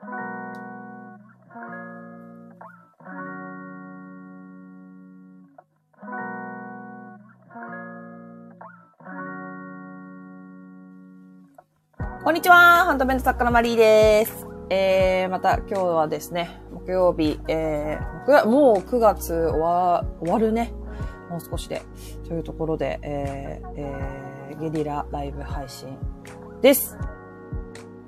[0.00, 0.06] こ
[12.30, 12.84] んにちは。
[12.84, 14.46] ハンドメント作家のマリーです。
[14.70, 20.72] えー、また今日はですね、木曜日、えー、もう9月終わ終わるね。
[21.28, 21.82] もう少しで。
[22.28, 25.98] というところで、えー、えー、ゲリラライブ配信
[26.62, 26.96] です。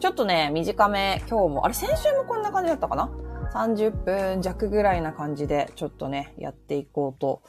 [0.01, 3.11] ちょっとね、短め、今日も、あれ、先週もこんな感じだったかな
[3.53, 7.43] ?30 分弱ぐらいな感じで、ちょっとね、やっていこうと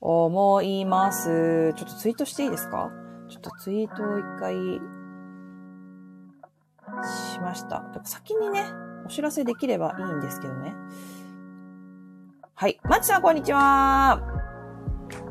[0.00, 1.74] 思います。
[1.76, 2.90] ちょっとツイートしていいですか？
[3.28, 4.54] ちょっとツイートを一回
[7.34, 7.84] しました。
[8.04, 8.64] 先にね、
[9.04, 10.74] お知らせできればいいんですけどね。
[12.54, 12.80] はい。
[12.84, 14.37] まちさん、こんにちは。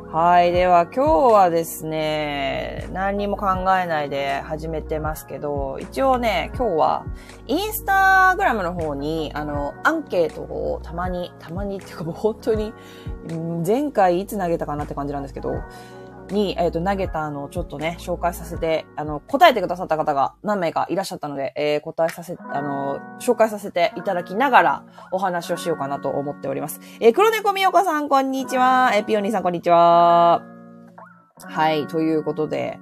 [0.10, 0.54] はい。
[0.54, 3.48] では、今日はですね、何にも考
[3.78, 7.06] えないで始めてますけど、一応ね、今日は、
[7.48, 12.74] インスタグラムの方に、あの、アンケートをたまに、たまにっていうかもう本当に、
[13.66, 15.56] 前回いつ投げたかなって感じなんですけど、
[16.32, 26.80] に、えっ、ー、と、投げたのをちょっとね、紹介させて、あの、答えてくださった方が何名かいらっしゃったので、えー、答えさせ、あの、紹介させていただきながらお話をしようかなと思っております。
[27.00, 28.92] えー、黒猫みよこさん、こんにちは。
[28.94, 30.44] えー、ピオニーさん、こんにちは。
[31.44, 32.80] はい、ということで、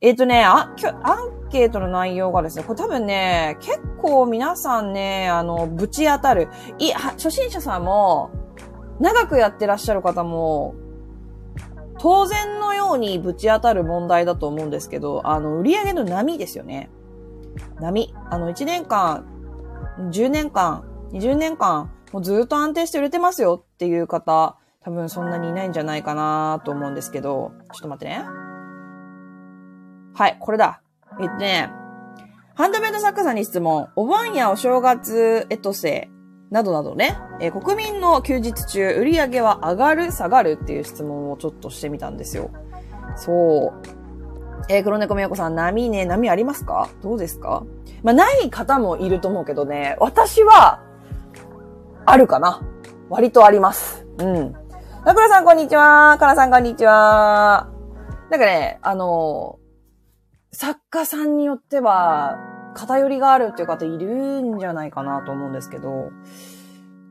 [0.00, 6.48] えっ、ー、とね、あ、きょ、アンケートの内容がですね、これ多分ね、結構皆さんね、あの、ぶち当たる。
[6.78, 8.30] い、は初心者さんも、
[9.00, 10.74] 長くやってらっしゃる方も、
[12.02, 16.90] 当然のようにぶち当たる問題だと思うんですけど、あの、売上の波ですよね。
[17.78, 18.12] 波。
[18.28, 19.24] あの、1年間、
[20.10, 28.24] 10年間、20年間、もうずっと安定して売れてますよっていう方、多分そんなにいないんじゃないかなと思うんですけど、ちょっと待ってね。
[30.14, 30.82] はい、これだ。
[31.20, 31.70] えっとね、
[32.56, 33.90] ハンドメイド作家さんに質問。
[33.94, 36.10] お盆やお正月エトセ
[36.52, 42.50] などなどね、えー、国民の休日中、売り上げは上がる下がるっていう質問をちょっとしてみたんですよ。
[43.16, 43.86] そう。
[44.68, 46.90] えー、黒猫みやこさん、波ね、波ありますか？
[47.02, 47.64] どうですか？
[48.02, 50.82] まあ、ない方もいると思うけどね、私は、
[52.04, 52.60] あるかな。
[53.08, 54.06] 割とあります。
[54.18, 54.52] うん。
[55.06, 56.18] なくらさん、こんにちは。
[56.20, 57.70] かなさん、こんにちは。
[58.30, 59.58] なんかね、あの、
[60.52, 62.36] 作家さんによっては、
[62.74, 66.10] 偏りがあるっていう方いるんじゃないかなと思うんですけど、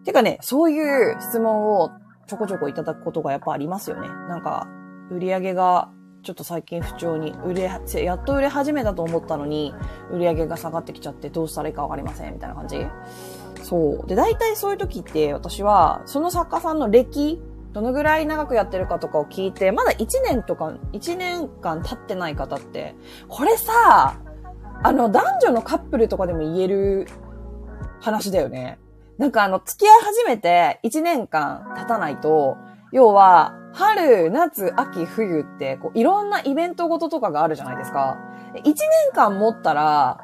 [0.06, 1.92] てかね、そういう質問を
[2.28, 4.08] ちょこちょこいただくことがやっぱありますよね。
[4.08, 4.68] なんか、
[5.10, 5.90] 売り上げが
[6.24, 9.74] ちょっと最近不調に、売れ、やっと売れ始めたと思ったのに、
[10.12, 12.86] 売り上げが下がってきちゃってどうしたらいいかわかりません、みたいな感じ
[13.64, 14.08] そう。
[14.08, 17.42] で、大体そういう時って私は、その作家さんの歴、
[17.74, 22.96] どのぐらい長くやってるかとかを聞いて、まだ1年とか、1年間経ってない方って、
[23.28, 24.16] これさ、
[24.84, 27.08] あの、男女のカップルとかでも言える
[28.00, 28.80] 話だよね。
[29.18, 32.58] なんかあの、付き合い始めて1年間経たないと、
[32.92, 38.18] 要は、春、夏、秋、冬って、こう、いろんなイベントごととかがあるじゃないですか。
[38.56, 38.76] 1年
[39.14, 40.20] 間持ったら、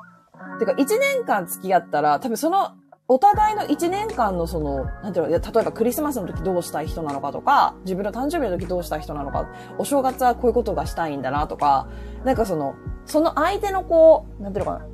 [0.60, 2.72] てか1年間付き合ったら、多分その、
[3.10, 9.48] お互いの1年間のその、なんていうの、例えばクリスマスの時どうしたい人なのかとか、自分の誕生日の時どうしたい人なのか、
[9.78, 11.88] お正月はこういうことがしたいんだなとか、
[12.26, 12.76] なんかその、
[13.06, 14.86] その相手のこう、なんていうのかな、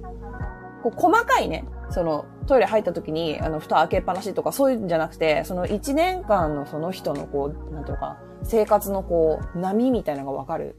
[0.84, 10.76] こう細かいね、そのトイレ入った時にあの蓋開けっぱなしとかそういうんじゃなくて、その1年間のその人のこう、なんていうのかな、生活のこう、波みたいなのがわかる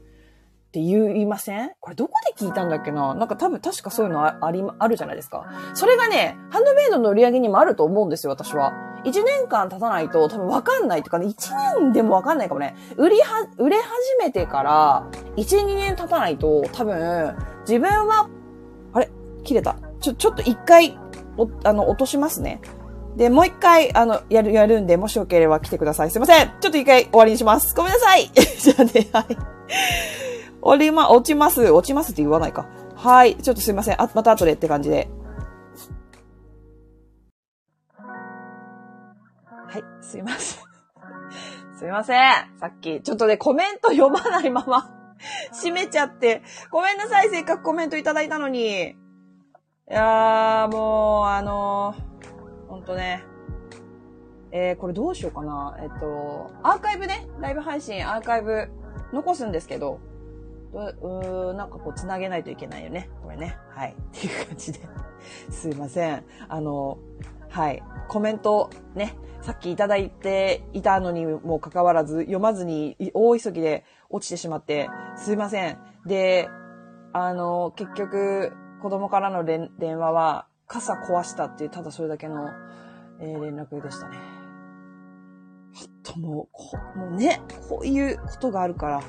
[0.75, 1.71] って言いません？
[1.79, 3.15] これどこで聞いたんだっけな？
[3.15, 5.45] なんか多分確かそういうのあり、あるじゃないですか。
[5.73, 8.73] それがね、ハンドメイドの売り上げにもあると思うんですよ、私は。
[9.05, 12.75] 1年間経たないと多分わかんないとかね、1年でもわかんないかもね。
[12.97, 13.85] 売りは、売れ始
[14.19, 18.27] めてから、1、2年経たないと多分、自分は、
[18.93, 19.09] あれ？
[19.45, 19.77] 切れた。
[20.01, 20.97] ちょ、ちょっと一回、
[21.37, 22.59] お、あの、落としますね。
[23.15, 26.11] で、もう一回、あの、やる、やるんで、もしよければ来てください。
[26.11, 26.51] すいません。
[26.59, 27.73] ちょっと一回終わりにします。
[27.73, 28.29] ごめんなさい。
[28.35, 29.37] じゃあね、はい。
[30.65, 31.69] 終わりま、落ちます。
[31.69, 32.67] 落ちますって言わないか。
[32.95, 33.35] はい。
[33.35, 34.01] ちょっとすいません。
[34.01, 35.07] あ、また後でって感じで。
[37.95, 39.83] はい。
[40.01, 40.63] すいません。
[41.77, 42.33] すいません。
[42.59, 44.89] さっき、ちょっとね、コメント読まないまま
[45.53, 46.41] 閉めちゃって。
[46.71, 47.29] ごめんなさい。
[47.29, 48.89] せっかくコメントいただいたのに。
[48.89, 48.95] い
[49.85, 53.23] やー、もう、あのー、ほんとね。
[54.49, 55.77] えー、これどうしようかな。
[55.79, 57.27] えっと、アーカイブね。
[57.39, 58.67] ライブ配信、アーカイブ
[59.13, 59.99] 残すんですけど、
[60.73, 63.09] う、うなんかこう繋げないといけないよね。
[63.23, 63.57] これね。
[63.69, 63.95] はい。
[63.95, 64.79] っていう感じで。
[65.49, 66.23] すいません。
[66.47, 66.97] あの、
[67.49, 67.83] はい。
[68.07, 75.77] コメントね、さっきいただいていたのにもかかわらず読まずに大急ぎで落ちてしまって、すいません。
[76.05, 76.49] で、
[77.13, 78.51] あの、結局、
[78.81, 82.49] 子供からの電話は、傘壊したっていう、ただそれだけの、
[83.19, 84.17] えー、連絡でしたね。
[85.73, 89.01] ほんともう、こもうね、こういうことがあるから、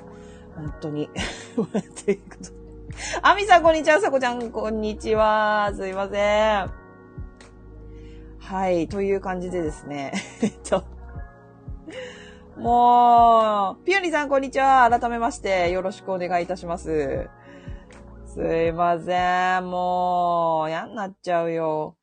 [0.57, 1.11] 本当に。
[1.55, 1.63] と
[2.11, 2.51] いうこと。
[3.23, 4.01] あみさん、こんにちは。
[4.01, 5.71] さこちゃん、こんにちは。
[5.75, 6.71] すいません。
[8.41, 8.89] はい。
[8.89, 10.13] という感じでですね。
[10.43, 10.85] えっと。
[12.57, 14.89] もう、ピオニさん、こんにちは。
[14.89, 17.29] 改めまして、よろしくお願いいたします。
[18.25, 19.71] すいません。
[19.71, 21.97] もう、嫌になっちゃうよ。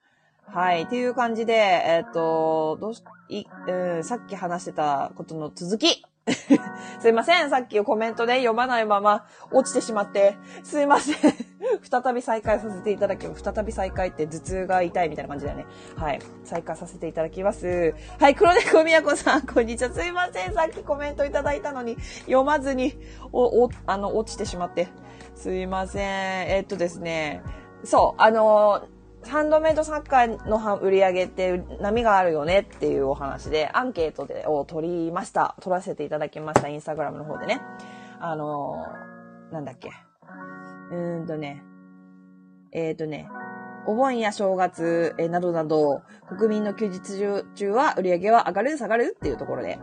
[0.46, 0.84] はい。
[0.84, 6.04] っていう感じで、えっ、と、どうし、い、うん、さっき話してたことの続き。
[7.00, 7.50] すいません。
[7.50, 11.16] さっきコメントで読まないまま落ちてしまって、すいません。
[11.84, 13.44] 再び再開させていただきます。
[13.44, 15.66] 再び再開って頭痛が痛いみたいな感じだよね。
[15.98, 16.20] はい。
[16.46, 17.94] 再開させていただきます。
[18.20, 18.36] はい。
[18.36, 19.92] 黒猫みやこさん、 こんにちは。
[19.92, 20.54] すいません。
[20.54, 22.98] さっきコメントいただいたのに、読まずに、
[23.34, 24.88] お、お、あの、落ちてしまって。
[25.36, 26.48] すいません。
[26.48, 27.42] えっとですね。
[27.84, 28.22] そう。
[28.22, 28.88] あの
[29.28, 35.56] ハンドメイド作家の売り上げって波があるよねっていうお話で、アンケートでを取りました。
[35.62, 36.68] 取らせていただきました。
[36.68, 37.62] インスタグラムの方でね。
[38.20, 39.92] あのー、なんだっけ。
[40.92, 41.64] うーんとね。
[42.72, 43.30] えっ、ー、とね。
[43.86, 47.20] お盆や正月、えー、などなど、国民の休日
[47.56, 49.80] 中は売り上げは上がる下がるっていうところで、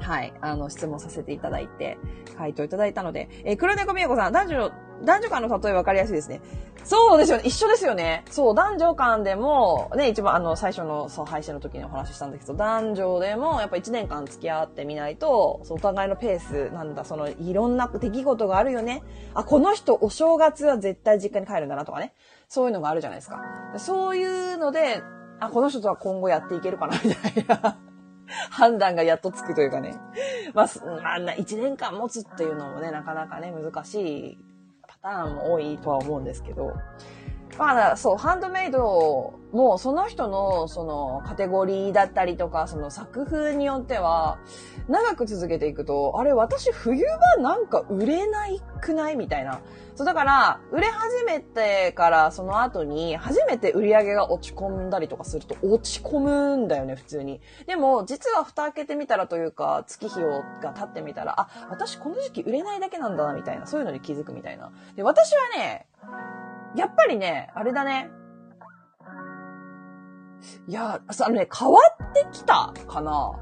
[0.00, 1.98] はい、あの、質問させていただいて、
[2.36, 4.72] 回答いただいたので、えー、黒猫みやこさん、男女、
[5.04, 6.40] 男女間の例え分かりやすいですね。
[6.84, 7.44] そうですよね。
[7.46, 8.24] 一緒ですよね。
[8.30, 19.02] そう、男女間でも、ね、一番あの、最初の、そう、配信の時にお話ししたんですけど、男女でも、やっぱ1年間付き合ってみないと、そう、お互いのペース、なんだ、その、いろんな出来事があるよね。
[19.34, 22.14] あ、この人、お正月は絶対実家に帰るんだなとかね。
[22.48, 23.40] そういうのがあるじゃないですか。
[23.76, 25.02] そういうので、
[25.38, 27.78] あ、この人とは今後やっていけるかな、みたいな。
[28.50, 29.94] 判断がやっとつくというかね。
[30.54, 30.66] まあ、
[31.00, 34.38] まあ、1年間持つっていうのもね、なかなかね、難しい
[35.02, 36.72] ターンも多いとは思うんですけど。
[37.58, 44.38] まあ、そう、ハンドメイドもうその人のそのカテゴリーだったりとか、その作風によっては、
[44.88, 47.04] 長く続けていくと、あれ私冬
[47.36, 49.16] 場なんか売れないくない？
[49.16, 49.60] みたいな。
[49.94, 57.42] そうだから、売れ始めてからその後に、初めて売り上げが落ち込んだりとかすると落ち込むんだよね、普通に。
[57.66, 63.66] でも、実は蓋開けてみたらというか、月日をが経ってみたら、あ、私この時期売れないだけなんだな、みたいな。
[63.66, 64.72] そういうのに気づくみたいな。
[64.96, 65.86] で、私はね、
[66.74, 68.10] やっぱりね、あれだね。
[70.66, 73.32] いや、あのね、変わってきたかな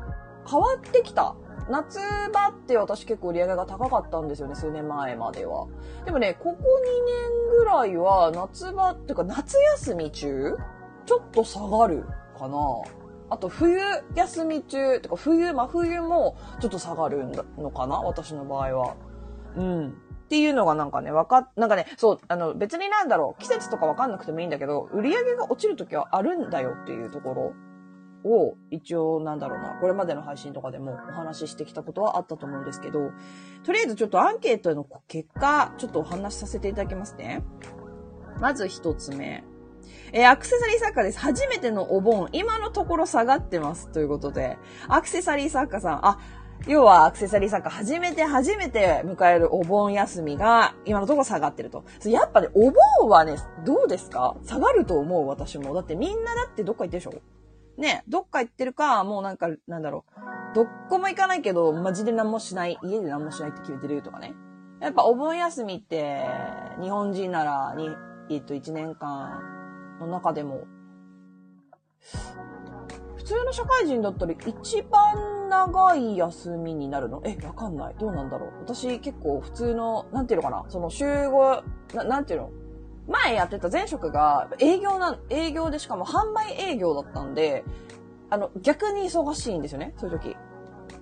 [0.49, 1.35] 変わってきた。
[1.69, 2.01] 夏
[2.33, 5.67] 場って私結構売り上げが高かったんですよね、数年前までは。
[6.05, 10.57] でもね、ここ2年ぐらいは夏場っていうか夏休み中
[11.07, 12.05] ちょっと下がる
[12.39, 12.59] かな。
[13.31, 13.79] あと冬
[14.17, 17.25] 休み中、てか冬、真冬もちょっと下がる
[17.57, 18.97] のかな私の場合は。
[19.57, 19.95] うん。
[20.31, 27.35] っていうのがなんかね、わかなんかね、そう、あの、別になんだろう、季節とかわかんなくてもいいんだけど、売り上げが落ちるときはあるんだよっていうとこ
[28.23, 33.11] ろを、一応なんだろうな、これまでの配信とかでもお話ししてきたことはあったと思うんですけど、
[33.65, 37.43] とりあえずちょっとアンケートの結果、ちょっとお話しさせていただきますね。
[38.39, 39.43] まず一つ目。
[40.13, 41.19] えー、アクセサリー作家です。
[41.19, 43.91] 初めてのお盆、今のところ下がってます。
[43.91, 46.19] ということで、アクセサリー作家さん、あ、
[46.67, 51.85] 要はアクセサリー作家初めて初めて迎えるお盆休みが今のところ下がってると。
[52.05, 54.37] やっぱね、お盆はね、どうですか？
[54.45, 55.75] 下がると思う私も。
[55.75, 57.81] だってみんなだってどっか行ってるでしょ？
[57.81, 60.05] ね、どっか行ってるか、もうなんか、なんだろ
[60.53, 60.55] う。
[60.55, 62.79] どっこも行かないけど、マジで何もしない。
[62.83, 64.35] 家で何もしないって決めてるとかね。
[64.81, 66.21] やっぱお盆休みって、
[66.81, 67.89] 日本人なら、に、
[68.29, 69.41] えっと、1年間
[69.99, 70.65] の中でも、
[73.17, 77.21] 普通の社会人だったら一番長い休みになるの？
[77.25, 77.95] え、わかんない。
[77.99, 78.51] どうなんだろう？
[78.63, 80.65] 私結構普通の、なんていうのかな？
[80.71, 81.63] その週5、
[81.95, 82.51] ななんていうの？
[83.09, 87.65] 前やってた前職が営業な、営業でしかも販売営業だったんで、
[88.31, 89.93] あの、逆に忙しいんですよね？
[89.99, 90.37] そういう時。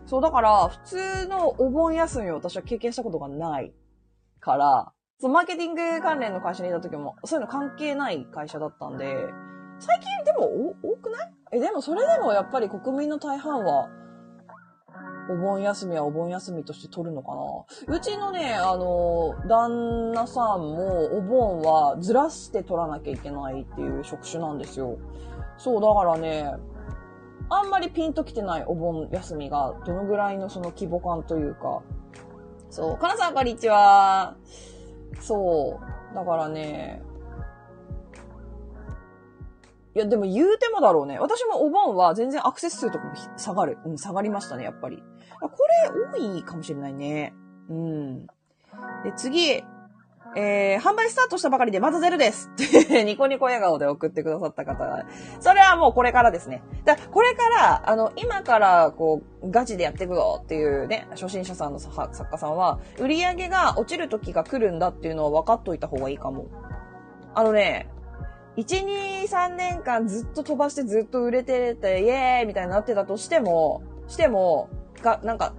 [0.06, 3.74] そう、だから、普通のお盆休みを私は経験したことがない
[4.40, 9.04] から、そう、マーケティング関連の会社にいた時も、そういうの関係ない会社だったんで、
[9.80, 11.32] 最近でも多くない？
[11.52, 13.90] え、でもそれでもやっぱり国民の大半は、
[15.30, 17.35] お盆休みはお盆休みとして取るのか
[17.87, 17.97] な？
[17.97, 24.99] うちのね、あの、旦那さんもお盆はずらして取らなきゃいけないっていう職種なんですよ。
[25.58, 26.54] そう、だからね、
[27.50, 31.82] あんまりピンときてないお盆休みがどのぐらいのその規模感というか。
[32.70, 34.37] そう、かなさんこんにちは。
[35.20, 35.80] そ
[36.12, 37.02] う、だからね、
[39.94, 41.18] いや、でも言うてもだろうね。
[41.18, 43.78] 私もお盆は全然アクセス数とかも下がる。
[43.85, 45.02] うん、下がりましたね、やっぱり。
[45.40, 45.56] あこ
[46.14, 47.35] れ多いかもしれないね。
[47.68, 48.26] うん。
[49.04, 49.62] で、次。
[50.37, 55.06] えー、販売スタートしたばかりでまだゼロですってニコニコ笑顔で送ってくださった方が、
[55.40, 56.62] それはもうこれからですね。
[56.85, 66.47] だこれから、あの、今からこう、ガチでやっていくぞっていうね、初心者さんの作家さんは、売り上げが落ちる時が来るんだっていうのを分かっといた方がいいかも。
[67.35, 67.88] あのね、
[68.56, 74.68] 1、2、3年間ずっと飛ばしてずっと売れてて、イエーイみたいになってたとしても、しても、
[75.02, 75.54] が、なんか、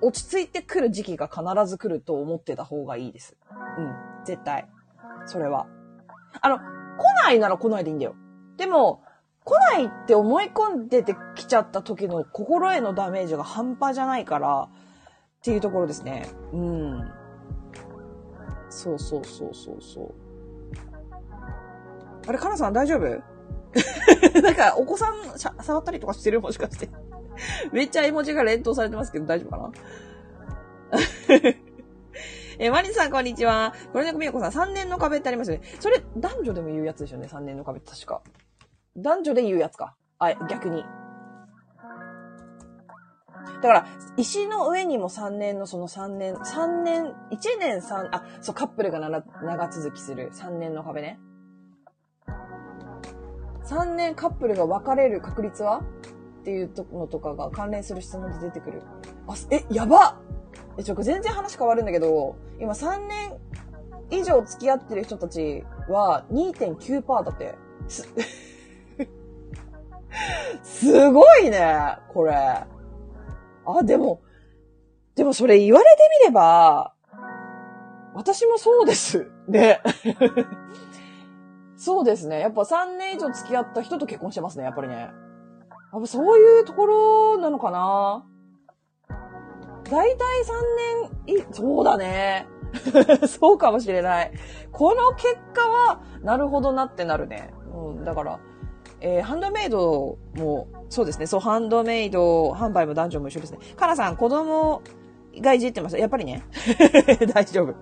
[0.00, 3.36] 落ち着いてくる時期が必ず来ると思ってた方がいいです。
[3.78, 3.94] うん。
[4.24, 4.68] 絶対。
[5.26, 5.66] それは。
[6.40, 6.62] あの、来
[7.24, 8.16] ないなら来ないでいいんだよ。
[8.56, 9.02] でも、
[9.44, 16.28] 来ないって思い込んでてきちゃった時の心へのダメージが半端じゃないから、っていうところですね。
[16.52, 17.12] うん。
[18.70, 20.14] そうそうそうそうそう。
[22.26, 23.22] あれ、かなさん大丈夫？
[24.42, 26.40] なんか、お子さん触ったりとかしてる？
[26.40, 26.88] もしかして。
[27.72, 29.72] めっちゃ絵文字が連投されてますけど大丈夫かな？
[32.58, 33.72] えー、マリさん、こんにちは。
[33.92, 35.64] これね、みやこさん、3年の壁ってありますよね。
[35.80, 38.20] それ、男女でも言うやつですよね、3年の壁って確か。
[38.96, 39.96] 男女で言うやつか。
[40.18, 40.84] あ、逆に。
[43.62, 43.86] だから、
[44.16, 51.18] 石の上にも3年のその3年、3年、1年3、あ、そう、カップルが長続きする3年の壁ね。
[53.64, 55.82] 3年カップルが別れる確率は？
[56.42, 58.82] っていうとのとかが関連する質問で出てくる。
[59.28, 60.18] あ、え、やば
[60.76, 63.38] え、ちょ、全然話変わるんだけど、今3年
[64.10, 67.54] 以上付き合ってる人たちは2.9%だって。
[67.86, 68.08] す、
[70.64, 72.34] すごいね、これ。
[72.34, 72.66] あ、
[73.84, 74.20] でも、
[75.14, 75.90] でもそれ言われて
[76.22, 76.92] みれば、
[78.14, 79.30] 私もそうです。
[79.46, 79.80] ね。
[81.76, 82.40] そうですね。
[82.40, 85.10] やっぱ3年以上付き合った人と結婚してますね、やっぱりね。
[86.06, 88.24] そういうところなのかな？
[89.84, 90.18] 大体
[91.26, 92.46] 3年い、そうだね。
[93.28, 94.32] そうかもしれない。
[94.72, 97.52] この結果は、なるほどなってなるね。
[97.74, 98.40] うん、だから、
[99.00, 101.26] えー、ハンドメイドも、そうですね。
[101.26, 103.58] そう、ハンドメイド販売も男女も一緒ですね。
[103.76, 104.82] カナさん、子供
[105.40, 105.98] がいじってました。
[105.98, 106.42] やっぱりね。
[107.34, 107.74] 大丈夫。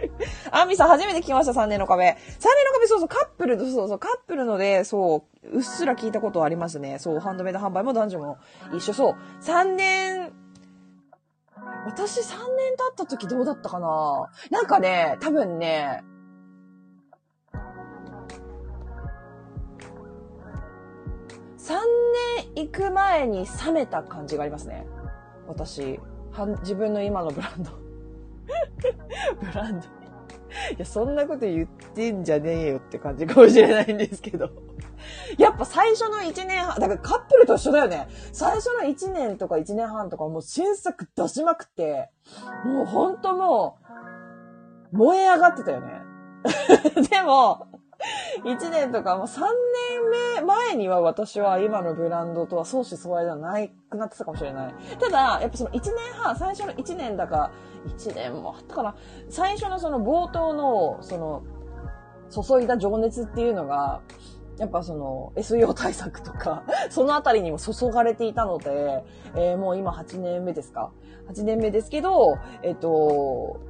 [0.50, 2.04] アンミさん初めて聞きました、3年の壁。
[2.04, 2.14] 3年
[2.66, 6.98] の壁、そうそう、カップル、そうそう、カップルので、そう、うっすら聞いたことありますね。
[6.98, 8.38] そう、ハンドメイド販売も男女も
[8.74, 8.92] 一緒。
[8.92, 10.32] そう、3年
[11.86, 16.02] 私3年経った時どうだったかななんかね、多分ね、
[21.58, 21.74] 3
[22.56, 24.86] 年行く前に冷めた感じがありますね。
[25.46, 26.00] 私。
[26.32, 27.87] は自分の今のブランド。
[29.40, 29.86] ブランド。
[29.86, 34.50] いや、そんなこと言ってんじゃねえよって感じかもしれないんですけど。
[35.36, 38.08] やっぱ最初の1年半、だからカップルと一緒だよね。
[38.32, 42.10] 最初の1年とか1年半とかもう新作出しまくって、
[42.64, 43.78] もうほんとも
[44.92, 46.02] う、燃え上がってたよね。
[47.10, 47.67] でも、
[48.44, 54.74] 1年とかもう3年目前には私は今のブランドとは相思相愛ではないくなってたかもしれない。
[54.98, 57.50] ただ、やっぱその1年半、最初の1年だか、
[57.86, 58.94] 1年もあったかな。
[59.28, 61.42] 最初のその冒頭の、その、
[62.30, 64.00] 注いだ情熱っていうのが、
[64.58, 70.90] やっぱその SEO 対策とか、 そのあたりにも注がれていたので、えー、もう今8年目ですか
[71.28, 73.60] ?8 年目ですけど、えっ、と、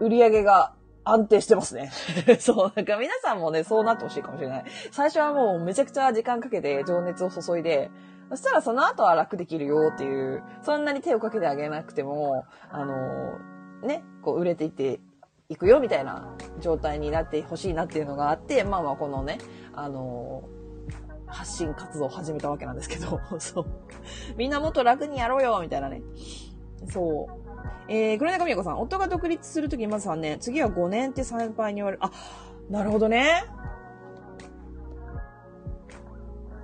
[0.00, 0.75] 売り上げが
[1.08, 1.90] 安定してますね。
[2.40, 4.64] そう、なんか皆さんもね、そうなってほしいかもしれない。
[4.90, 7.90] 最初はもうめちゃくちゃ時間かけて情熱を注いで、
[8.30, 13.38] そしたらその後は楽できるよっていう、そんなに手をかけてあげなくても、あの、
[13.82, 15.00] ね、こう売れていって
[15.48, 19.38] 行くよみたいな状態になってほしいなっていうのがあって、まあまあこのね、
[19.74, 20.42] あの、
[21.26, 23.66] 発信活動を始めたわけなんですけど、 そう。
[24.36, 26.02] みんなもっと楽にやろうよみたいなね。
[26.88, 27.45] そう。
[27.88, 32.04] えー、黒中美代子さん、夫が独立するときまず3年、次は5年って先輩に言われる。
[32.04, 32.10] あ、
[32.70, 33.44] なるほどね。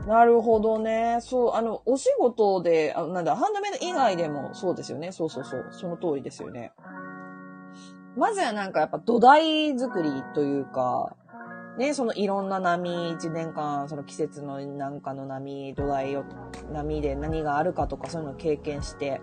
[0.06, 1.18] なるほどね。
[1.20, 5.12] そう、あの、お仕事で、あなんだ、ハンドメイド以外でもそうですよね。
[5.12, 5.68] そうそうそう。
[5.70, 6.72] その通りですよね。
[8.16, 11.16] まずはなんかやっぱ土台作りというか、
[11.78, 16.24] ね、そのいろんな波、一年間、その季節のなんかの波、土台を、
[16.72, 19.22] 波で何があるかとかそういうのを経験して、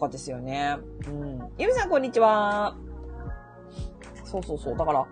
[0.00, 0.78] かですよね。
[1.06, 1.52] うん。
[1.58, 2.74] ゆみさんこんにちは。
[4.24, 4.76] そうそうそう。
[4.76, 5.06] だから、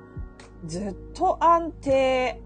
[0.65, 2.43] ずっと安定。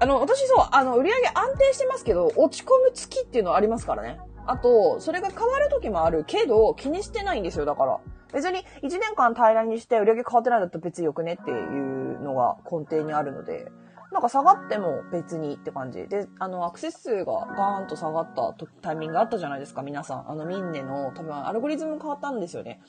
[0.00, 4.20] あの、私そう、あの、売り上げ安定してますけど、落ち込む月っていうのはありますからね。
[4.46, 7.98] あと、それが変わる時もあるけど、気にしてないんですよ、だから。
[8.32, 13.70] 別に1年間平らにして売り上げ変わってないんだったら別によくねっていうのが根底にあるので、
[14.10, 16.08] なんか下がっても別にって感じ。
[16.08, 20.30] で、あの、アクセス数がガーンと下がったタイミングがあったじゃないですか、皆さん。
[20.30, 22.80] あの、ミンネの多分アルゴリズム変わったんですよね。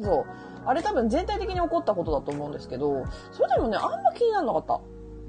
[0.00, 0.24] そう。
[0.66, 4.80] あれ多分全体的に起こったことだと思うんですけど、それでもね、あんま気にならなかった。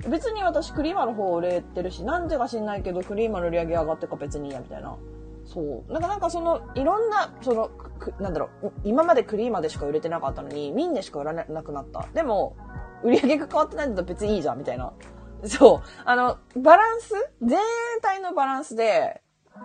[0.10, 4.98] 別に私クリーマの方売れてるし、なんでか知んないけど、クリーマの売り上げ上がってか別にいいや、みたいな。
[5.46, 5.92] そう。
[5.92, 7.72] なんかなんかその、いろんな、その、
[8.20, 12.06] なんだろう、今までクリーマでしか売れてなかったのに、ミンネしか売らなくなった。
[12.13, 12.56] でも、
[13.04, 14.92] 売り上げが変わってないんだったら別にいいじゃん、みたいな。
[15.46, 15.89] そう。
[16.06, 17.13] あの、バランス？
[17.41, 17.60] 全
[18.01, 19.22] 体のバランスで、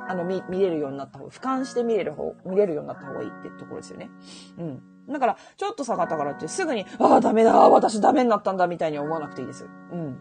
[0.08, 4.10] あの、見、見れるようになった方、俯瞰して見れる方、見れるようになった方がいいってところですよね。
[4.58, 4.82] うん。
[5.08, 9.66] だから、ちょっと下がったからってすぐに、ああ、ダメだ、私ダメになったんだ、みたいに思わなくていいです。
[9.92, 10.18] うん。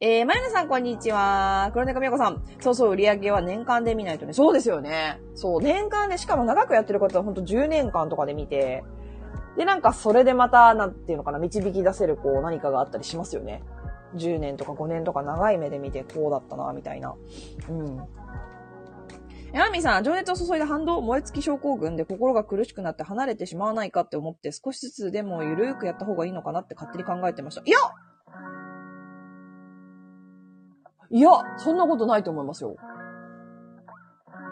[0.00, 1.70] えー、まゆなさん、こんにちは。
[1.72, 2.44] 黒猫みやこさん。
[2.60, 4.32] そうそう、売り上げは年間で見ないとね。
[4.32, 5.20] そうですよね。
[5.34, 8.84] そう、年間で、しかも長くやってる方はほんと10年間とかで見て、
[9.56, 13.64] で、なんかそれでまた、なんていうのかな、導き出せる、こう、何かがあったりしますよね。
[14.14, 17.14] 10年とか5年とか長い目で見てこうだったな、みたいな。
[17.68, 17.96] うん。
[19.52, 27.62] ヤーミさん、情熱を注いだ反動、燃え尽き症候群で心が苦しくなって離れてしまわないかって思って少しずつでもゆるくやった方がいいのかなって勝手に考えてました。
[27.64, 27.78] いや
[31.10, 32.76] いや、そんなことないと思いますよ。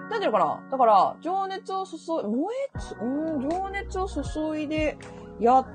[0.09, 0.71] なんていうのかな？
[0.71, 3.05] だから、情熱を注い、燃えつ、う
[3.39, 4.97] ん、情熱を注いで
[5.39, 5.67] やっ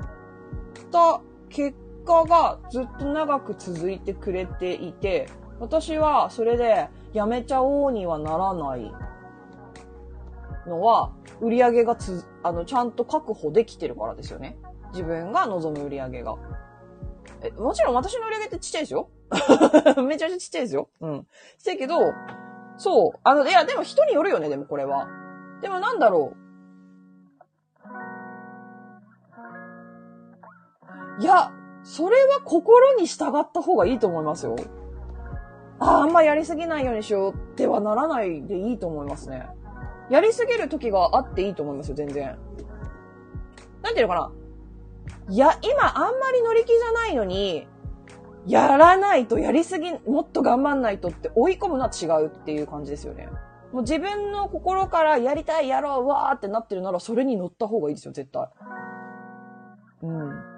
[0.92, 5.28] た結果がずっと長く続いてくれていて、
[5.60, 8.92] 私はそれでやめちゃおうにはならない
[10.68, 14.58] のは、売り上げがつ、あの、ちゃんと確保できてるからですよね。
[14.92, 16.36] 自分が望む売り上げが。
[17.44, 19.10] え、もちろん私の売り上げってちっちゃいですよ。
[20.08, 20.90] めちゃめちゃちっちゃいですよ。
[21.00, 21.24] うん。
[21.24, 21.28] ちっ
[21.64, 22.14] ちゃいけど、
[22.78, 23.20] そう。
[23.24, 25.08] あの、いや、でも人によるよね、でもこれは。
[25.62, 26.34] でもなんだろ
[31.20, 31.22] う。
[31.22, 31.52] いや、
[31.84, 34.56] それは心に従った方がいいと思いますよ。
[35.80, 39.48] ああ、んまやりすぎないようにしようってはならないでいいと思いますね。
[40.10, 42.38] やりすぎる時があっていいと思いますよ、全然。
[43.82, 44.32] なんていうのか
[45.28, 45.34] な。
[45.34, 47.68] いや、今あんまり乗り気じゃないのに、
[48.46, 53.30] やらないと、やりすぎ、もっと頑張んないとって追い込むのは違うっていう感じですよね。
[53.72, 58.50] もう自分の心からやりたい、やろう、わーってなってるなら、それに乗った方がいいですよ、絶対。
[60.04, 60.51] うん。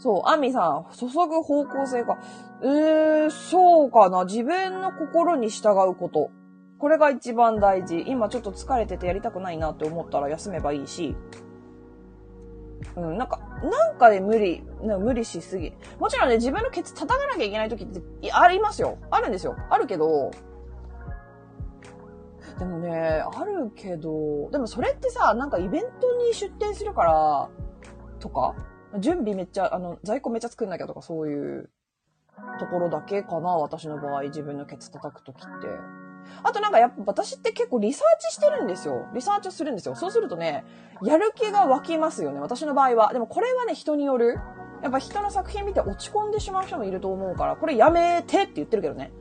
[0.00, 2.18] そう、アミさん、注ぐ方向性か。
[2.62, 4.24] うー、そうかな。
[4.24, 6.30] 自分の心に従うこと。
[6.78, 8.02] これが一番大事。
[8.06, 11.14] 今ちょっと疲れててやりたくないなって思ったら休めばいいし。
[12.96, 15.74] うん、なんか、なんかで無理、無理しすぎ。
[15.98, 18.96] もちろんね、自分のケツ叩かなきゃいけない時ってありますよ。
[19.10, 19.54] あるんですよ。
[19.68, 20.30] あるけど、
[22.58, 27.48] でもね、あるけど、でもそれってさ、なんかイベントに出店するから、
[28.18, 28.54] とか
[28.98, 31.70] 準備めっちゃ、あの、在庫めっちゃ作んなきゃとかそういう
[32.58, 35.46] ところだけかな、私の場合、自分のケツ叩くときって。
[36.42, 39.06] あとなんかやっぱ私って結構リサーチしてるんですよ。
[39.14, 39.94] リサーチをするんですよ。
[39.94, 40.64] そうするとね、
[41.02, 42.40] やる気が湧きますよね。
[42.40, 43.12] 私の場合は。
[43.12, 44.38] でもこれはね、人による。
[44.82, 49.12] やっぱ人の作品見て落ち込んでしまう人もいると思うから、これやめてって言ってるけどね。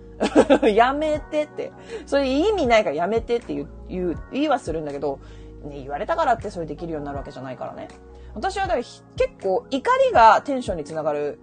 [0.74, 1.72] やめてって。
[2.06, 5.20] それ意味ないからやめてって言う、言、いはするんだけど、
[5.64, 7.88] ね、言われたからってそれできるようになるわけじゃないからね。
[8.34, 9.04] 私はだから結
[9.42, 11.40] 構怒りがテンションにつながる。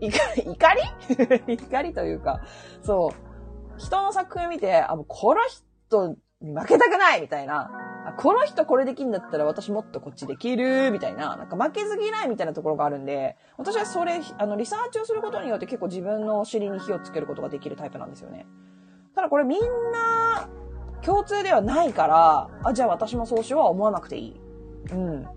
[0.00, 0.42] 怒り？
[0.46, 0.74] 怒
[1.46, 2.40] り怒りというか、
[2.82, 3.12] そ
[3.76, 3.78] う。
[3.78, 7.70] 人の作品見て、あ、もうこの人に負けたくないみたいな。
[8.16, 11.36] この人これできんだったら私もっとこっちできるみたいな。
[11.36, 18.46] なんか負けず嫌いみたいなところがあるんで、私はそれ、あの、リサーチをすることによって結構自分の尻に火をつけることができるタイプなんですよね。
[19.14, 20.48] ただこれみんな
[21.02, 24.40] 共通ではないから、あ、じゃあ私もそうしようは思わなくていい。
[24.92, 25.28] うん。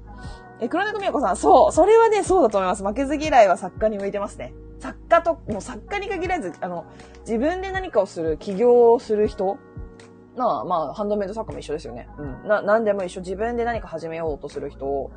[0.61, 2.83] え、黒猫みやこさん、そう、それはね、そうだと思います。
[2.83, 4.53] 負けず嫌いは作家に向いてますね。
[4.79, 6.85] 作家と、もう作家に限らず、あの、
[7.21, 9.57] 自分で何かをする、起業をする人
[10.35, 12.07] なあ、まあ、ハンドメイド作家も一緒ですよね。
[12.17, 12.47] うん。
[12.47, 13.21] な、なんでも一緒。
[13.21, 15.11] 自分で何か始めようとする人、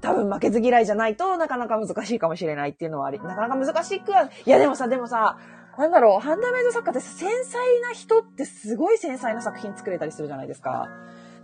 [0.00, 5.38] 多分負けず嫌いじゃないとなかなか難しいかもしれないっていうのはあり、なかなか難しくは、いやでもさ、でもさ、
[5.78, 10.88] なんだろう、ハンドメイド作家って繊細な人ってすごい繊細な作品作れたりするじゃないですか。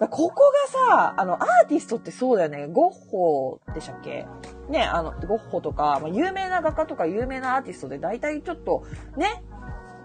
[0.00, 0.42] だここ
[0.88, 2.66] がさ、あの、アーティストってそうだよね。
[2.66, 4.26] ゴッホでしたっけ？
[4.70, 8.84] ね、あの、ゴッホとか、まあ、有名な画家とか有名なアーティストで大体ちょっと、
[9.16, 9.44] ね、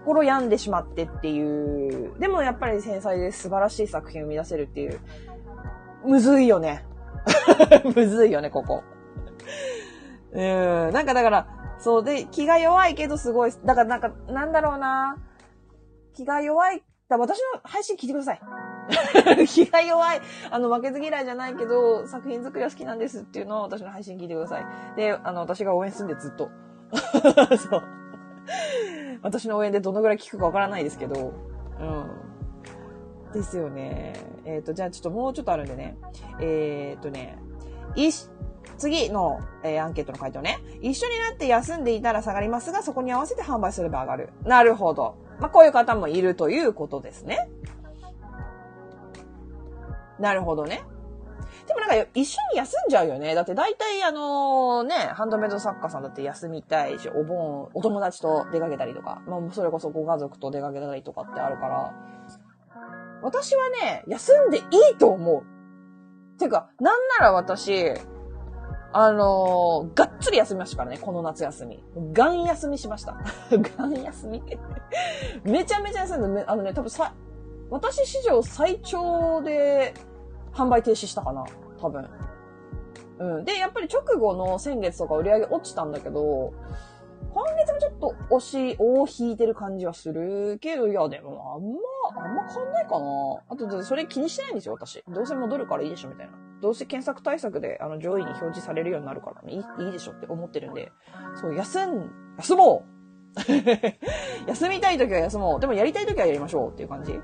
[0.04, 5.00] 心病んでしまってっていう、でもやっぱり繊細で素晴らしい作品を生み出せるっていう、
[6.04, 6.84] むずいよね。
[7.96, 8.84] むずいよね、ここ。
[10.32, 10.42] うん、
[10.92, 15.16] なんかだから、そうで、気が弱いけどすごい、だからなんか、なんだろうな。
[16.14, 18.40] 気が弱いだ私の配信聞いてください。
[19.46, 20.20] 気が弱い。
[20.50, 24.66] あの、負けず嫌いじゃないけど、作品作りは好きなんですっていうのを私の配信聞いてください。
[24.96, 26.50] で、あの、私が応援するんでずっと。
[27.58, 27.82] そう。
[29.22, 31.32] 私の応援でどのぐらい聞くかわからないですけど、
[31.80, 32.26] うん。
[33.32, 34.14] ですよね。
[34.44, 35.96] えっ、ー、と、じゃあちょっともうちょっとあるんでね。
[36.40, 37.38] えっ、ー、とね、
[37.94, 38.28] いし、
[38.78, 40.58] 次の、えー、アンケートの回答ね。
[40.80, 44.30] 一緒になって休んでいたら下がりますが、そこに合わせて販売すれば上がる。
[44.44, 45.16] なるほど。
[45.38, 47.48] まあ、こういう方もいるということですね。
[50.18, 50.84] なるほどね。
[51.66, 53.34] でもなんか一緒に休んじゃうよね。
[53.34, 61.92] だって大体あのね、ハンドメイド作家さんだって休みたいし、お盆、お友達と出かけたりとか、まあそれこそご家族と出かけたりとかってあるから、
[63.22, 64.60] 私はね、休んでい
[64.94, 66.38] いと思う。
[66.38, 67.94] てか、なんなら私、
[68.98, 71.84] あのー、がっつり休みましたからね、この夏休み。
[72.14, 73.14] ガン休みしました。
[73.76, 74.42] ガン休み
[75.44, 77.12] めちゃめちゃ休んで、あのね、多分さ、
[77.68, 79.92] 私史上最長で
[80.54, 81.44] 販売停止したかな
[81.78, 82.08] 多分。
[83.18, 83.44] うん。
[83.44, 86.54] で、やっぱり直後の先月とか売り上げ落ちたんだけど、
[87.34, 91.62] 今月もちょっと押し、大引いてる感じはするけど、いや、でもあん
[92.16, 93.42] ま、あんま変わんないかな。
[93.50, 95.04] あと、それ気にしないんですよ、私。
[95.06, 96.45] どうせ戻るからいいでしょ、みたいな。
[96.60, 100.90] どうせ検索対策で、あの、上位に表示されるようになるからね、いいいいでしょって思ってるんで。
[101.34, 102.96] そう、休ん、休もう
[104.48, 105.60] 休みたい時は休もう。
[105.60, 107.20] でもやりたい時はやりましょうっていう感じ。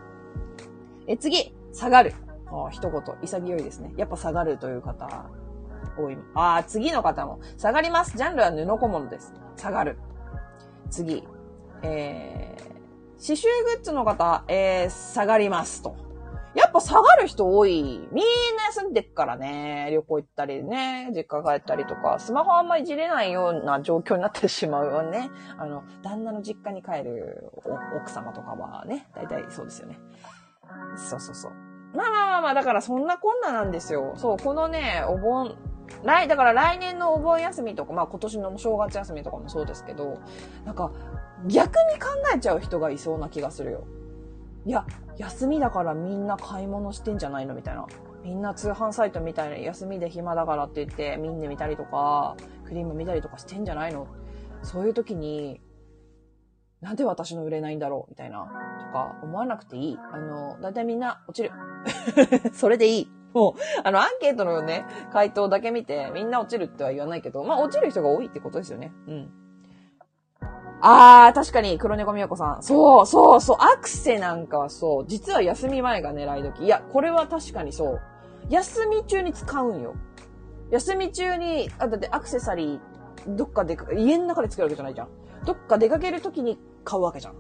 [1.07, 2.12] え、次、下がる。
[2.47, 3.95] あ一言、潔いですね。
[3.97, 5.31] やっぱ下がるという方、
[5.97, 6.18] 多い。
[6.35, 7.40] ああ、次の方も。
[7.57, 8.16] 下がります。
[8.16, 9.33] ジャンルは布小物です。
[9.57, 9.99] 下がる。
[10.90, 11.27] 次。
[11.83, 15.97] えー、刺繍グッズの方、えー、下がりますと。
[16.55, 17.83] やっぱ下がる人多い。
[18.12, 18.25] みん
[18.57, 19.88] な休んでっからね。
[19.91, 25.31] 旅行行ったりね、実家帰ったりとか、スマホあんまいじれないような状況になってしまうよね。
[25.59, 27.51] あの、旦那の実家に帰る
[27.97, 29.99] 奥様とかはね、大体そうですよね。
[30.97, 31.53] そうそうそう。
[31.95, 34.12] まあまあまあまあ、だからそんなこんななんですよ。
[34.17, 35.57] そう、このね、お盆、
[36.05, 40.19] 来、だから来年のお盆休みとか、まあ今年の正月休みとかもそうですけど、
[40.65, 40.91] なんか
[41.47, 43.85] 逆に考えちゃう人がいそうな気がするよ。
[44.64, 47.87] いや、休みだからみんな買い物してんじゃないのみたいな。
[48.25, 54.07] みんな通販サイトみたいな休みで暇だからって言ってみんな見たりとか、クリーム見たりとかしてんじゃないの？
[54.62, 55.61] そういう時に、
[56.81, 58.44] なんで私の売れないんだろうみたいな、
[58.79, 59.98] とか思わなくていい。
[60.12, 61.53] あの、だいたいみんな落ちる。
[62.55, 63.11] それでいい。
[63.33, 68.92] もう、あの、アンケートのね、回答だけ見て、みんな落ちるっては言わないけど、まあ、落ちる人が多いってことですよね。
[69.09, 69.31] うん。
[70.85, 72.62] あー、確かに、黒猫みやこさん。
[72.62, 76.64] そう、そう、そう、アクセなんかはそう、実は休み前が狙い時。
[76.64, 78.01] いや、これは確かにそう。
[78.51, 79.95] 休み中に使うんよ。
[80.73, 85.09] 休み中に、あ、だってアクセサリー、どっかで、家の中で作るわけじゃないじゃん。
[85.47, 87.35] どっか出かけるときに買うわけじゃん。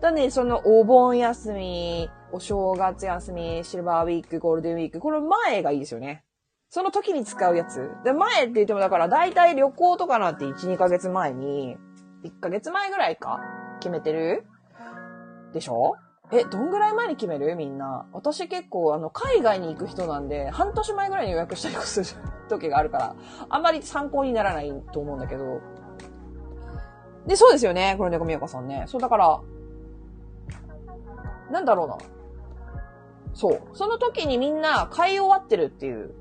[0.00, 6.24] だね、そのお盆休み、お正月休み、シルバーウィーク、ゴールデンウィーク、この前がいいですよね。
[6.70, 7.90] その時に使うやつ。
[8.04, 11.76] で、前って言ってもだから、だいたい旅行とかなんて1、2ヶ月前に、
[12.24, 13.40] 1ヶ月前ぐらいか？
[13.80, 14.46] 決めてる？
[15.52, 15.94] でしょ？
[16.30, 17.56] え、どんぐらい前に決める？
[17.56, 18.06] みんな。
[18.12, 23.16] 私結構、あの、海外に行く人なんで、半年前ぐらいに予約したりする時があるから、
[23.48, 25.60] あんまり参考にならないと思うんだけど。
[27.26, 27.94] で、そうですよね。
[27.96, 28.84] これ猫みやかさんね。
[28.88, 29.40] そう、だから、
[31.50, 31.96] なんだろうな。
[33.32, 33.62] そう。
[33.72, 36.14] その時にみんな買い終わってるっていう。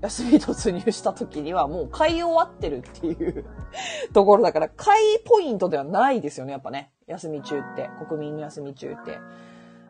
[0.00, 3.44] 休み突入した時にはもう買い終わってるっていう
[4.12, 6.92] ところだから、買いポイントではないですよね、やっぱね。
[7.06, 7.90] 休み中って。
[8.08, 9.18] 国民の休み中って。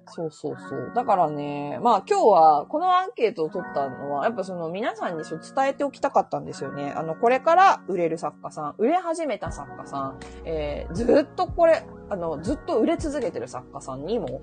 [0.06, 0.92] そうそうそう。
[0.94, 6.92] だからね、まあ今日はこのアンケートを取ったのは、やっぱその皆さんにそう伝えておきたかったんですよね。
[6.94, 14.42] あの、これから売れる作家さん、売れ始めた作家さん、えー、ずっとこれ、あの、ずっと売れ続けてる作家さんにも、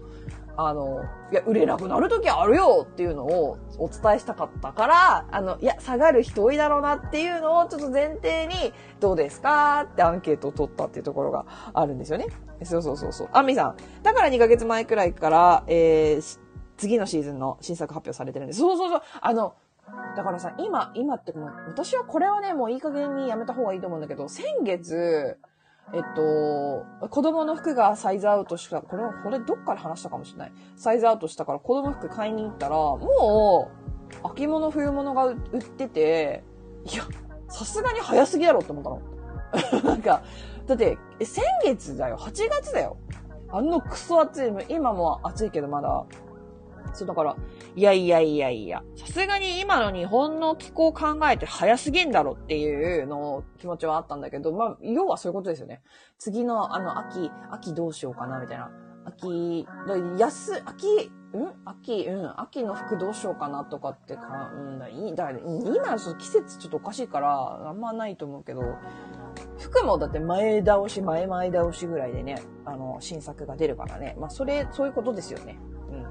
[0.67, 12.27] あの、いや、売れなくなる時あるよっていうのをお伝えしたかったから、あの、いや、下がる人多いだろうなっていうのをちょっと前提に、どうですかってアンケートを取ったっていうところがあるんですよね。
[12.63, 13.29] そうそうそうそう。
[13.31, 13.77] アミさん。
[14.03, 16.39] だから2ヶ月前くらいから、えー、
[16.75, 18.59] 次のシーズンの新作発表されてるんです。
[18.59, 19.01] そうそうそう。
[19.21, 19.55] あの、
[20.17, 21.33] だからさ、今、今って、
[21.67, 25.37] 私はこれはね、もういい加減にやめた方がいいと思うんだけど、先月、
[25.93, 30.51] えっと、子供の服がサイズアウトした、これ、これどっから話したかもしれない。
[30.75, 33.71] サイズアウトしたから子供服買いに行ったら、も
[34.23, 36.43] う、秋物冬物が売ってて、
[36.85, 37.03] いや、
[37.47, 39.81] さすがに早すぎだろって思ったの。
[39.83, 40.21] なんか、
[40.67, 42.17] だって、先月だよ。
[42.17, 42.97] 8月だよ。
[43.51, 46.05] あのクソ暑い、今も暑いけどまだ、
[46.93, 47.35] そう、だから、
[47.75, 55.81] いやいやいやいや、さすがに今の日本の気候を考えて早すぎんだろっていうの気持ちはあったんだけど、まあ、要はそういうことですよね。
[56.17, 58.71] 次の、あの、秋、秋どうしようかな、みたいな。
[59.05, 59.65] 秋、
[60.17, 61.51] 安、秋、うん？
[61.65, 68.61] 秋、うん、秋の服どうしようかなとかってか、うんだ、いい、だから今季節ちょっとおかしいから、あんまないと思うけど、
[69.57, 74.15] 服もだって前倒し、前前倒しぐらいでね、あの、新作が出るからね。
[74.19, 75.59] まあ、それ、そういうことですよね。
[75.91, 76.03] うん。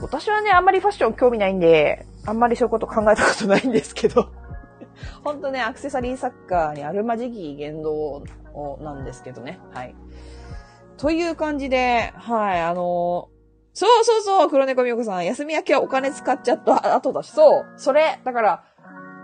[0.00, 4.30] 私はね、あんまりファッション興味ないんで、あんまりそういうこと考えたことないんですけど。
[5.24, 8.22] ほんとね、アクセサリーサッカーにあるまじき言動
[8.54, 9.58] をなんですけどね。
[9.72, 9.94] はい。
[10.96, 13.28] という感じで、はい、あの
[13.72, 15.24] そうそうそう、黒猫みよこさん。
[15.24, 17.30] 休み明けはお金使っちゃった後だし。
[17.30, 17.64] そう。
[17.76, 18.64] それ、だから、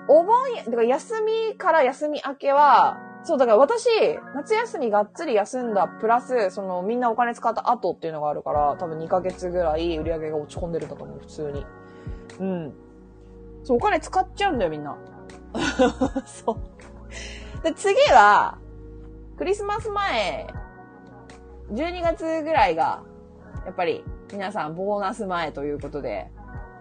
[0.07, 3.87] お盆、だから休みから休み明けは、そう、だから私、
[4.35, 11.67] 夏休みがっつり休んだ、プラス、その、みんなお金使った後っていうのがあるから、多分2ヶ月ぐらい売り上げが落ち込んでるんだと思う、普通に。
[12.41, 12.75] うん。
[13.63, 14.97] そう、お金使っちゃうんだよ、みんな。
[16.27, 17.63] そう。
[17.65, 18.59] で、次は、
[19.39, 20.47] クリスマス前、
[21.73, 23.03] 12月ぐらいが、
[23.65, 26.31] やっぱり、皆さんボーナス前ということで、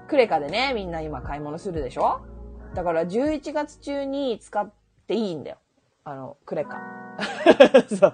[0.10, 2.19] クレカでね、みんな今買い物するでしょ？
[2.73, 4.69] だから11月中に使っ
[5.08, 5.58] ていいんだよ。
[6.05, 6.77] あの、クレカ。
[7.87, 8.13] そう。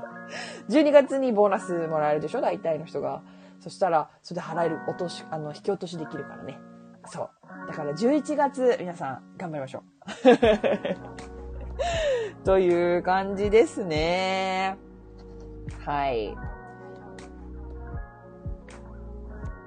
[0.70, 2.42] 12月にボーナスもらえるでしょ？
[2.42, 3.24] 大体の人が。
[3.60, 6.60] そしたら、それで払える、落とし、あの、引き落としできるからね。
[7.06, 7.30] そう。
[7.68, 9.84] だから11月、皆さん、頑張りましょう。
[12.46, 14.78] という感じですね。
[15.86, 16.38] はい。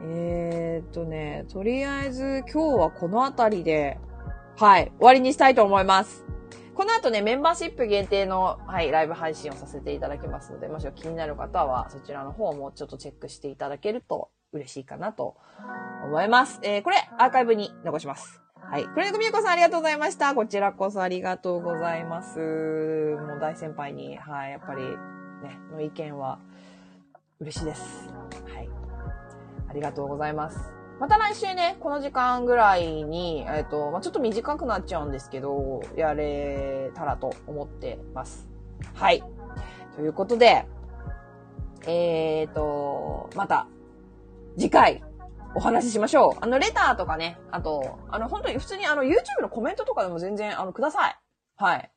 [0.04, 3.98] えー、っとね、とりあえず今日はこの辺りで、
[4.56, 6.21] はい、終わりにしたいと思います。
[6.74, 15.36] この後ね、メンバーシップ限定の、はい、ライブ配信をさせていただきますので、もし気になる方は、そちらの方もちょっとチェックしていただけると嬉しいかなと
[16.04, 16.60] 思います。
[16.62, 18.40] えー、これ、アーカイブに残します。
[18.54, 18.84] はい。
[18.86, 20.34] クレネコミユコさんありがとうございました。
[20.34, 22.38] こちらこそありがとうございます。
[22.38, 26.38] もう大先輩に、はい、やっぱり、ね、の意見は
[27.40, 28.08] 嬉しいです。
[28.54, 28.68] はい。
[29.68, 30.81] ありがとうございます。
[31.02, 38.48] また来週ね、この時間ぐらいに、えっ、ー、と、まあ、ちょっと短くなっちゃうんですけど、やれたらと思ってます。
[38.94, 39.24] はい。
[39.96, 40.64] ということで、
[41.88, 43.66] えっ、ー、と、また、
[44.56, 45.02] 次回、
[45.56, 46.38] お話ししましょう。
[46.40, 51.18] あの、レターとかね、あと、あの、本当に普通にあの、YouTube のコメントとかでも全然、あの、ください。
[51.56, 51.90] はい。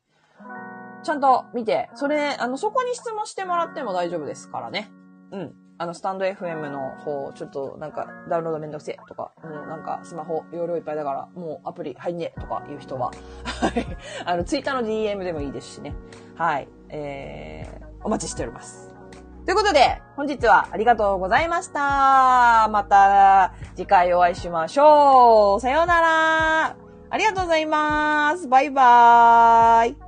[1.03, 4.89] ちゃんと見て、それ、あの、そこに質問してもらっても大丈夫ですからね。
[5.31, 5.64] うん。
[5.77, 13.11] あの、スタンド FM の方、ちょっとなんか、ダウンロードめんどくせえとか、もうなんか、スマホ容量いっぱいだから、もうアプリ入んねえとかいう人は、
[13.43, 13.85] はい。
[14.25, 15.93] あの、ツイッターの DM でもいいですしね。
[16.35, 16.67] はい。
[16.89, 18.95] えー、お待ちしております。
[19.45, 22.67] ということで、本日はありがとうございました。
[22.71, 25.61] また次回お会いしましょう。
[25.61, 26.77] さようなら。
[27.11, 28.47] ありがとうございます。
[28.47, 30.04] バイバーイ。